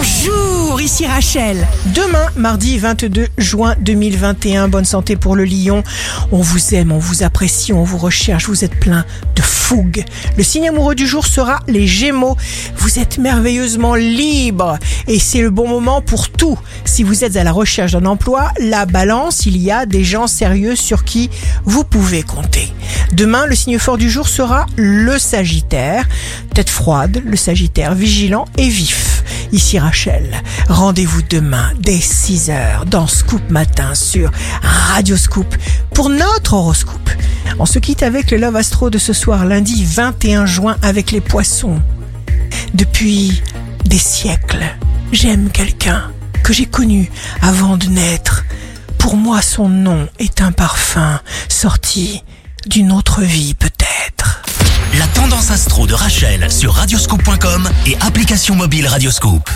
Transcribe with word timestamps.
Bonjour, 0.00 0.80
ici 0.80 1.06
Rachel. 1.06 1.68
Demain, 1.94 2.24
mardi 2.34 2.78
22 2.78 3.28
juin 3.36 3.74
2021, 3.80 4.68
bonne 4.68 4.86
santé 4.86 5.14
pour 5.14 5.36
le 5.36 5.44
lion. 5.44 5.82
On 6.32 6.38
vous 6.38 6.74
aime, 6.74 6.90
on 6.90 6.98
vous 6.98 7.22
apprécie, 7.22 7.74
on 7.74 7.84
vous 7.84 7.98
recherche, 7.98 8.48
vous 8.48 8.64
êtes 8.64 8.80
plein 8.80 9.04
de 9.36 9.42
fougue. 9.42 10.02
Le 10.38 10.42
signe 10.42 10.70
amoureux 10.70 10.94
du 10.94 11.06
jour 11.06 11.26
sera 11.26 11.60
les 11.68 11.86
gémeaux. 11.86 12.34
Vous 12.76 12.98
êtes 12.98 13.18
merveilleusement 13.18 13.94
libre 13.94 14.78
et 15.06 15.18
c'est 15.18 15.42
le 15.42 15.50
bon 15.50 15.68
moment 15.68 16.00
pour 16.00 16.30
tout. 16.30 16.58
Si 16.86 17.02
vous 17.02 17.22
êtes 17.22 17.36
à 17.36 17.44
la 17.44 17.52
recherche 17.52 17.92
d'un 17.92 18.06
emploi, 18.06 18.52
la 18.58 18.86
balance, 18.86 19.44
il 19.44 19.58
y 19.58 19.70
a 19.70 19.84
des 19.84 20.02
gens 20.02 20.28
sérieux 20.28 20.76
sur 20.76 21.04
qui 21.04 21.28
vous 21.66 21.84
pouvez 21.84 22.22
compter. 22.22 22.72
Demain, 23.12 23.44
le 23.44 23.54
signe 23.54 23.78
fort 23.78 23.98
du 23.98 24.08
jour 24.08 24.28
sera 24.28 24.64
le 24.76 25.18
Sagittaire. 25.18 26.08
Tête 26.54 26.70
froide, 26.70 27.22
le 27.22 27.36
Sagittaire 27.36 27.94
vigilant 27.94 28.46
et 28.56 28.70
vif. 28.70 29.09
Ici 29.52 29.78
Rachel. 29.80 30.42
Rendez-vous 30.68 31.22
demain 31.22 31.72
dès 31.78 31.98
6h 31.98 32.84
dans 32.86 33.08
Scoop 33.08 33.42
Matin 33.50 33.94
sur 33.96 34.30
Radio 34.62 35.16
Scoop 35.16 35.56
pour 35.92 36.08
notre 36.08 36.54
horoscope. 36.54 37.10
On 37.58 37.66
se 37.66 37.80
quitte 37.80 38.04
avec 38.04 38.30
le 38.30 38.36
Love 38.36 38.54
Astro 38.54 38.90
de 38.90 38.98
ce 38.98 39.12
soir 39.12 39.44
lundi 39.44 39.84
21 39.84 40.46
juin 40.46 40.76
avec 40.82 41.10
les 41.10 41.20
poissons. 41.20 41.82
Depuis 42.74 43.42
des 43.84 43.98
siècles, 43.98 44.64
j'aime 45.10 45.50
quelqu'un 45.50 46.12
que 46.44 46.52
j'ai 46.52 46.66
connu 46.66 47.10
avant 47.42 47.76
de 47.76 47.86
naître. 47.86 48.44
Pour 48.98 49.16
moi, 49.16 49.42
son 49.42 49.68
nom 49.68 50.08
est 50.20 50.42
un 50.42 50.52
parfum 50.52 51.20
sorti 51.48 52.22
d'une 52.66 52.92
autre 52.92 53.22
vie 53.22 53.54
peut-être. 53.54 53.79
De 55.90 55.94
Rachel 55.96 56.52
sur 56.52 56.72
radioscope.com 56.72 57.68
et 57.84 57.96
application 58.00 58.54
mobile 58.54 58.86
Radioscope. 58.86 59.50